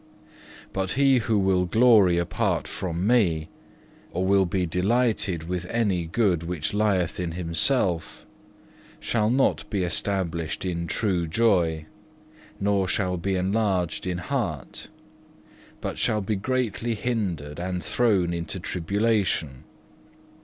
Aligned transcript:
But 0.73 0.93
he 0.93 1.19
who 1.19 1.37
will 1.37 1.67
glory 1.67 2.17
apart 2.17 2.67
from 2.67 3.05
Me, 3.05 3.49
or 4.11 4.25
will 4.25 4.47
be 4.47 4.65
delighted 4.65 5.43
with 5.47 5.65
any 5.67 6.07
good 6.07 6.41
which 6.41 6.73
lieth 6.73 7.19
in 7.19 7.33
himself, 7.33 8.25
shall 8.99 9.29
not 9.29 9.69
be 9.69 9.83
established 9.83 10.65
in 10.65 10.87
true 10.87 11.27
joy, 11.27 11.85
nor 12.59 12.87
shall 12.87 13.15
be 13.15 13.35
enlarged 13.35 14.07
in 14.07 14.17
heart, 14.17 14.87
but 15.81 15.99
shall 15.99 16.21
be 16.21 16.35
greatly 16.35 16.95
hindered 16.95 17.59
and 17.59 17.83
thrown 17.83 18.33
into 18.33 18.59
tribulation. 18.59 19.65